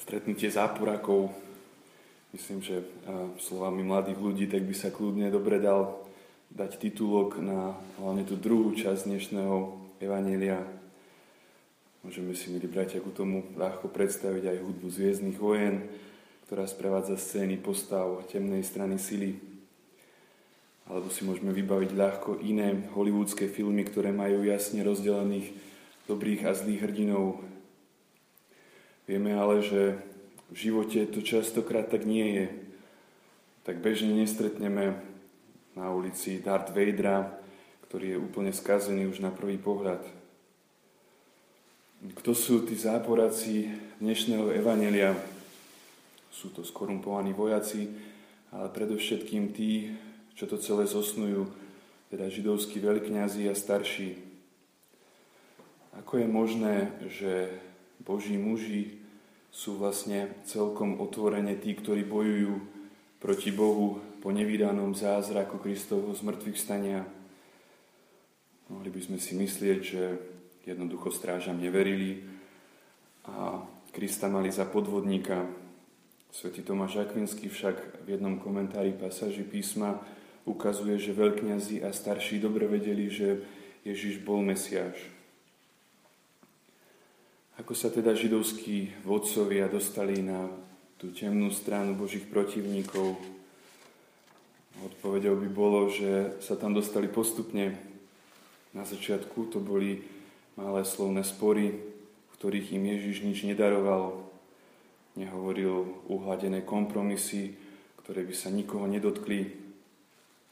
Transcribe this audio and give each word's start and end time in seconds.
stretnutie 0.00 0.48
záporakov. 0.48 1.28
Myslím, 2.32 2.64
že 2.64 2.80
slovami 3.36 3.84
mladých 3.84 4.16
ľudí, 4.16 4.44
tak 4.48 4.64
by 4.64 4.72
sa 4.72 4.88
kľudne 4.88 5.28
dobre 5.28 5.60
dal 5.60 6.00
dať 6.50 6.80
titulok 6.80 7.36
na 7.38 7.76
hlavne 8.00 8.24
tú 8.24 8.40
druhú 8.40 8.72
časť 8.72 9.06
dnešného 9.06 9.76
Evanília. 10.00 10.64
Môžeme 12.00 12.32
si, 12.32 12.48
milí 12.48 12.64
bratia, 12.64 13.04
ku 13.04 13.12
tomu 13.12 13.44
ľahko 13.60 13.92
predstaviť 13.92 14.56
aj 14.56 14.64
hudbu 14.64 14.88
Zviezdnych 14.88 15.36
vojen, 15.36 15.84
ktorá 16.48 16.64
sprevádza 16.64 17.20
scény 17.20 17.60
postav 17.60 18.24
temnej 18.32 18.64
strany 18.64 18.96
sily. 18.96 19.36
Alebo 20.88 21.12
si 21.12 21.28
môžeme 21.28 21.52
vybaviť 21.52 21.90
ľahko 21.92 22.40
iné 22.40 22.88
hollywoodske 22.96 23.46
filmy, 23.52 23.84
ktoré 23.84 24.16
majú 24.16 24.42
jasne 24.48 24.80
rozdelených 24.80 25.52
dobrých 26.08 26.48
a 26.48 26.56
zlých 26.56 26.88
hrdinov. 26.88 27.44
Vieme 29.10 29.34
ale, 29.34 29.58
že 29.58 29.98
v 30.54 30.70
živote 30.70 31.02
to 31.10 31.18
častokrát 31.18 31.90
tak 31.90 32.06
nie 32.06 32.30
je. 32.30 32.46
Tak 33.66 33.82
bežne 33.82 34.14
nestretneme 34.14 35.02
na 35.74 35.90
ulici 35.90 36.38
Darth 36.38 36.70
Vadera, 36.70 37.26
ktorý 37.90 38.14
je 38.14 38.22
úplne 38.22 38.54
skazený 38.54 39.10
už 39.10 39.18
na 39.18 39.34
prvý 39.34 39.58
pohľad. 39.58 39.98
Kto 42.22 42.38
sú 42.38 42.62
tí 42.62 42.78
záporáci 42.78 43.74
dnešného 43.98 44.54
evanelia? 44.54 45.18
Sú 46.30 46.54
to 46.54 46.62
skorumpovaní 46.62 47.34
vojaci, 47.34 47.90
ale 48.54 48.70
predovšetkým 48.70 49.50
tí, 49.50 49.90
čo 50.38 50.46
to 50.46 50.54
celé 50.54 50.86
zosnujú, 50.86 51.50
teda 52.14 52.30
židovskí 52.30 52.78
veľkňazi 52.78 53.50
a 53.50 53.58
starší. 53.58 54.22
Ako 55.98 56.22
je 56.22 56.26
možné, 56.30 56.94
že 57.10 57.50
Boží 58.00 58.40
muži 58.40 59.00
sú 59.50 59.76
vlastne 59.76 60.32
celkom 60.46 61.02
otvorene 61.02 61.58
tí, 61.58 61.74
ktorí 61.74 62.06
bojujú 62.06 62.60
proti 63.20 63.50
Bohu 63.52 64.00
po 64.24 64.32
nevydanom 64.32 64.96
zázraku 64.96 65.60
Kristovho 65.60 66.14
zmrtvých 66.16 66.58
stania. 66.58 67.04
Mohli 68.70 68.90
by 68.94 69.00
sme 69.02 69.18
si 69.18 69.34
myslieť, 69.36 69.80
že 69.82 70.02
jednoducho 70.64 71.10
strážam 71.10 71.58
neverili 71.58 72.24
a 73.26 73.66
Krista 73.90 74.30
mali 74.30 74.54
za 74.54 74.64
podvodníka. 74.64 75.50
Svetý 76.30 76.62
Tomáš 76.62 77.02
Akvinský 77.02 77.50
však 77.50 78.06
v 78.06 78.14
jednom 78.14 78.38
komentári 78.38 78.94
pasáži 78.94 79.42
písma 79.42 79.98
ukazuje, 80.46 80.94
že 80.94 81.10
veľkňazi 81.10 81.82
a 81.82 81.90
starší 81.90 82.38
dobre 82.38 82.70
vedeli, 82.70 83.10
že 83.10 83.42
Ježiš 83.82 84.22
bol 84.22 84.38
Mesiáš. 84.46 85.19
Ako 87.60 87.76
sa 87.76 87.92
teda 87.92 88.16
židovskí 88.16 89.04
vodcovia 89.04 89.68
dostali 89.68 90.24
na 90.24 90.48
tú 90.96 91.12
temnú 91.12 91.52
stranu 91.52 91.92
Božích 91.92 92.24
protivníkov? 92.24 93.20
Odpovedou 94.80 95.36
by 95.36 95.48
bolo, 95.52 95.92
že 95.92 96.40
sa 96.40 96.56
tam 96.56 96.72
dostali 96.72 97.04
postupne. 97.12 97.76
Na 98.72 98.88
začiatku 98.88 99.52
to 99.52 99.60
boli 99.60 100.00
malé 100.56 100.88
slovné 100.88 101.20
spory, 101.20 101.76
v 101.76 102.32
ktorých 102.40 102.80
im 102.80 102.96
Ježiš 102.96 103.28
nič 103.28 103.44
nedaroval. 103.44 104.24
Nehovoril 105.20 106.08
uhladené 106.08 106.64
kompromisy, 106.64 107.60
ktoré 108.00 108.24
by 108.24 108.32
sa 108.32 108.48
nikoho 108.48 108.88
nedotkli. 108.88 109.52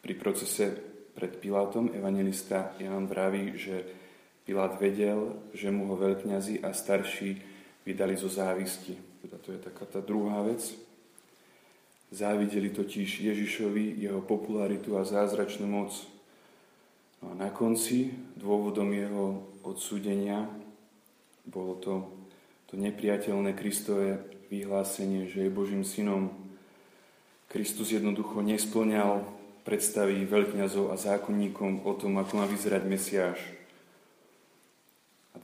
Pri 0.00 0.14
procese 0.16 0.72
pred 1.12 1.36
Pilátom 1.36 1.92
evangelista 1.92 2.72
Jan 2.80 3.04
vraví, 3.04 3.60
že 3.60 4.03
Pilát 4.44 4.76
vedel, 4.76 5.40
že 5.56 5.72
mu 5.72 5.88
ho 5.88 5.96
veľkňazi 5.96 6.60
a 6.60 6.76
starší 6.76 7.40
vydali 7.88 8.12
zo 8.12 8.28
závisti. 8.28 8.92
Teda 9.24 9.40
to 9.40 9.56
je 9.56 9.60
taká 9.60 9.88
tá 9.88 10.04
druhá 10.04 10.44
vec. 10.44 10.60
Závideli 12.12 12.68
totiž 12.68 13.24
Ježišovi 13.24 13.96
jeho 14.04 14.20
popularitu 14.20 15.00
a 15.00 15.08
zázračnú 15.08 15.64
moc. 15.64 15.96
No 17.24 17.32
a 17.32 17.34
na 17.34 17.48
konci 17.48 18.12
dôvodom 18.36 18.92
jeho 18.92 19.48
odsúdenia 19.64 20.44
bolo 21.48 21.80
to, 21.80 21.94
to 22.68 22.76
nepriateľné 22.76 23.56
Kristové 23.56 24.20
vyhlásenie, 24.52 25.24
že 25.32 25.48
je 25.48 25.50
Božím 25.56 25.88
synom. 25.88 26.28
Kristus 27.48 27.96
jednoducho 27.96 28.44
nesplňal 28.44 29.24
predstavy 29.64 30.28
veľkňazov 30.28 30.92
a 30.92 31.00
zákonníkom 31.00 31.88
o 31.88 31.92
tom, 31.96 32.20
ako 32.20 32.32
má 32.36 32.44
vyzerať 32.44 32.82
Mesiáš. 32.84 33.40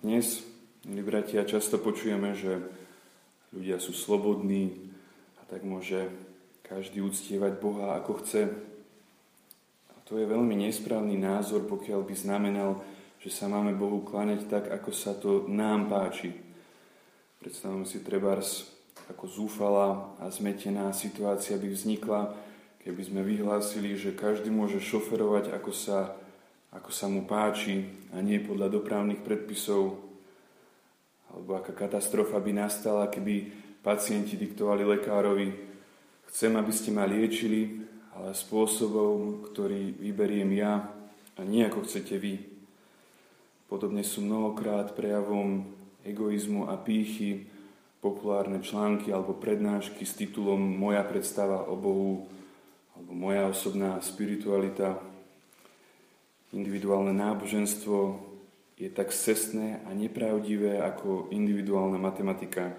Dnes, 0.00 0.40
milí 0.88 1.04
bratia, 1.04 1.44
často 1.44 1.76
počujeme, 1.76 2.32
že 2.32 2.56
ľudia 3.52 3.76
sú 3.76 3.92
slobodní 3.92 4.88
a 5.36 5.44
tak 5.44 5.60
môže 5.60 6.08
každý 6.64 7.04
uctievať 7.04 7.60
Boha 7.60 8.00
ako 8.00 8.24
chce. 8.24 8.48
A 9.92 9.96
to 10.08 10.16
je 10.16 10.24
veľmi 10.24 10.56
nesprávny 10.56 11.20
názor, 11.20 11.68
pokiaľ 11.68 12.00
by 12.08 12.14
znamenal, 12.16 12.80
že 13.20 13.28
sa 13.28 13.44
máme 13.44 13.76
Bohu 13.76 14.00
kláňať 14.00 14.48
tak, 14.48 14.72
ako 14.72 14.88
sa 14.88 15.12
to 15.12 15.44
nám 15.52 15.92
páči. 15.92 16.32
Predstavujeme 17.44 17.84
si 17.84 18.00
trebárs, 18.00 18.72
ako 19.12 19.28
zúfala 19.28 20.16
a 20.16 20.32
zmetená 20.32 20.96
situácia 20.96 21.60
by 21.60 21.76
vznikla, 21.76 22.40
keby 22.80 23.04
sme 23.04 23.20
vyhlásili, 23.20 24.00
že 24.00 24.16
každý 24.16 24.48
môže 24.48 24.80
šoferovať, 24.80 25.52
ako 25.52 25.76
sa 25.76 26.16
ako 26.70 26.90
sa 26.94 27.10
mu 27.10 27.26
páči 27.26 27.82
a 28.14 28.22
nie 28.22 28.38
podľa 28.38 28.70
dopravných 28.70 29.26
predpisov, 29.26 29.98
alebo 31.30 31.58
aká 31.58 31.74
katastrofa 31.74 32.38
by 32.38 32.52
nastala, 32.54 33.10
keby 33.10 33.50
pacienti 33.82 34.38
diktovali 34.38 34.86
lekárovi, 34.86 35.48
chcem, 36.30 36.52
aby 36.54 36.72
ste 36.74 36.90
ma 36.94 37.06
liečili, 37.06 37.82
ale 38.14 38.34
spôsobom, 38.34 39.46
ktorý 39.50 39.98
vyberiem 39.98 40.50
ja 40.58 40.90
a 41.38 41.40
nie 41.42 41.64
ako 41.66 41.86
chcete 41.86 42.18
vy. 42.18 42.38
Podobne 43.70 44.02
sú 44.02 44.22
mnohokrát 44.26 44.98
prejavom 44.98 45.62
egoizmu 46.02 46.66
a 46.66 46.74
pýchy 46.74 47.46
populárne 48.02 48.58
články 48.64 49.12
alebo 49.12 49.36
prednášky 49.36 50.02
s 50.02 50.16
titulom 50.16 50.58
Moja 50.58 51.04
predstava 51.06 51.68
o 51.68 51.76
Bohu 51.76 52.26
alebo 52.96 53.12
Moja 53.14 53.46
osobná 53.46 54.00
spiritualita 54.02 54.98
Individuálne 56.50 57.14
náboženstvo 57.14 58.26
je 58.80 58.90
tak 58.90 59.14
cestné 59.14 59.78
a 59.86 59.94
nepravdivé 59.94 60.82
ako 60.82 61.30
individuálna 61.30 62.00
matematika. 62.00 62.74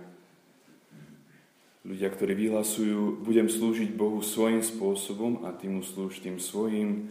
Ľudia, 1.87 2.09
ktorí 2.09 2.33
vyhlasujú, 2.35 3.21
budem 3.21 3.47
slúžiť 3.47 3.93
Bohu 3.93 4.19
svojím 4.21 4.65
spôsobom 4.65 5.47
a 5.47 5.53
ty 5.53 5.69
mu 5.71 5.81
slúž 5.85 6.19
tým 6.19 6.37
svojím, 6.41 7.09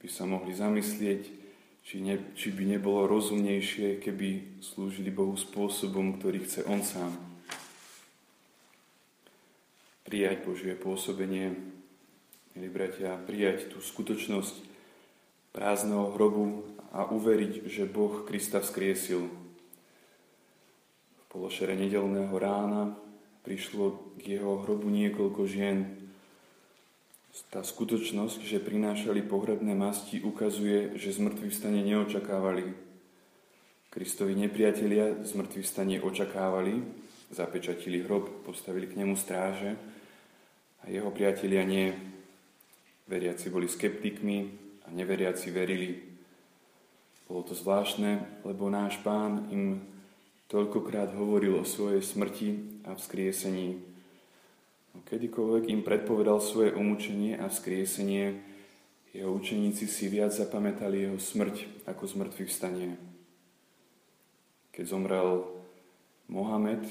by 0.00 0.08
sa 0.08 0.24
mohli 0.24 0.56
zamyslieť, 0.56 1.22
či, 1.84 2.00
ne, 2.00 2.16
či 2.36 2.52
by 2.52 2.64
nebolo 2.64 3.04
rozumnejšie, 3.08 4.00
keby 4.00 4.60
slúžili 4.64 5.12
Bohu 5.12 5.36
spôsobom, 5.36 6.16
ktorý 6.20 6.44
chce 6.44 6.64
On 6.68 6.80
sám. 6.84 7.12
Prijať 10.04 10.42
Božie 10.42 10.74
pôsobenie, 10.76 11.54
milí 12.56 12.68
bratia, 12.72 13.20
prijať 13.20 13.72
tú 13.72 13.78
skutočnosť, 13.84 14.69
prázdneho 15.50 16.14
hrobu 16.14 16.64
a 16.90 17.06
uveriť, 17.06 17.66
že 17.66 17.86
Boh 17.86 18.26
Krista 18.26 18.58
vzkriesil. 18.62 19.30
V 21.14 21.24
pološere 21.30 21.78
nedelného 21.78 22.34
rána 22.38 22.94
prišlo 23.46 24.14
k 24.18 24.38
jeho 24.38 24.62
hrobu 24.66 24.90
niekoľko 24.90 25.42
žien. 25.46 25.96
Tá 27.50 27.62
skutočnosť, 27.62 28.42
že 28.42 28.62
prinášali 28.62 29.22
pohrebné 29.26 29.74
masti, 29.74 30.22
ukazuje, 30.22 30.98
že 30.98 31.14
zmrtvý 31.14 31.50
stane 31.50 31.82
neočakávali. 31.82 32.90
Kristovi 33.90 34.38
nepriatelia 34.38 35.18
zmrtvý 35.26 35.62
stane 35.66 35.98
očakávali, 35.98 36.78
zapečatili 37.30 38.06
hrob, 38.06 38.46
postavili 38.46 38.86
k 38.86 39.02
nemu 39.02 39.14
stráže 39.18 39.74
a 40.82 40.90
jeho 40.90 41.10
priatelia 41.10 41.66
nie. 41.66 41.90
Veriaci 43.10 43.50
boli 43.50 43.66
skeptikmi, 43.66 44.69
a 44.84 44.88
neveriaci 44.90 45.50
verili. 45.50 46.00
Bolo 47.30 47.46
to 47.46 47.54
zvláštne, 47.54 48.42
lebo 48.42 48.66
náš 48.66 48.98
pán 49.06 49.46
im 49.54 49.84
toľkokrát 50.50 51.14
hovoril 51.14 51.62
o 51.62 51.64
svojej 51.64 52.02
smrti 52.02 52.82
a 52.82 52.98
vzkriesení. 52.98 53.78
No, 54.90 55.06
kedykoľvek 55.06 55.70
im 55.70 55.86
predpovedal 55.86 56.42
svoje 56.42 56.74
umúčenie 56.74 57.38
a 57.38 57.46
vzkriesenie, 57.46 58.42
jeho 59.10 59.30
učeníci 59.30 59.86
si 59.90 60.06
viac 60.06 60.34
zapamätali 60.34 61.06
jeho 61.06 61.18
smrť 61.18 61.86
ako 61.86 62.02
zmrtvých 62.06 62.50
vstanie. 62.50 62.94
Keď 64.70 64.84
zomrel 64.86 65.50
Mohamed, 66.30 66.86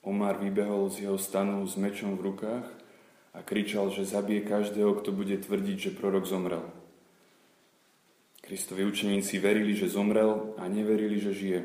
Omar 0.00 0.40
vybehol 0.40 0.88
z 0.88 1.08
jeho 1.08 1.18
stanu 1.20 1.64
s 1.68 1.76
mečom 1.76 2.16
v 2.16 2.32
rukách 2.32 2.66
a 3.36 3.44
kričal, 3.44 3.92
že 3.92 4.08
zabije 4.08 4.48
každého, 4.48 4.96
kto 4.96 5.12
bude 5.12 5.36
tvrdiť, 5.36 5.76
že 5.76 5.96
prorok 5.96 6.24
zomrel. 6.24 6.64
Kristovi 8.40 8.88
učeníci 8.88 9.36
verili, 9.36 9.76
že 9.76 9.92
zomrel 9.92 10.56
a 10.56 10.64
neverili, 10.66 11.20
že 11.20 11.36
žije. 11.36 11.60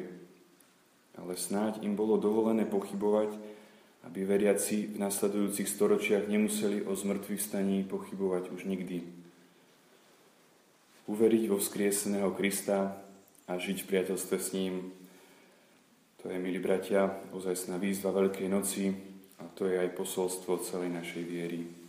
Ale 1.16 1.40
snáď 1.40 1.80
im 1.86 1.96
bolo 1.96 2.20
dovolené 2.20 2.68
pochybovať 2.68 3.40
aby 4.02 4.26
veriaci 4.26 4.98
v 4.98 4.98
nasledujúcich 4.98 5.70
storočiach 5.70 6.26
nemuseli 6.26 6.82
o 6.90 6.94
zmrtvých 6.98 7.42
staní 7.42 7.86
pochybovať 7.86 8.50
už 8.50 8.66
nikdy. 8.66 9.06
Uveriť 11.06 11.44
vo 11.50 11.58
vzkrieseného 11.62 12.34
Krista 12.34 12.98
a 13.46 13.52
žiť 13.58 13.86
v 13.86 13.90
priateľstve 13.90 14.38
s 14.38 14.50
ním, 14.58 14.74
to 16.22 16.30
je, 16.30 16.38
milí 16.38 16.62
bratia, 16.62 17.18
ozajstná 17.34 17.82
výzva 17.82 18.14
Veľkej 18.14 18.48
noci 18.50 18.94
to 19.56 19.68
je 19.68 19.76
aj 19.80 19.96
posolstvo 19.98 20.62
celej 20.64 20.92
našej 20.94 21.24
viery. 21.26 21.81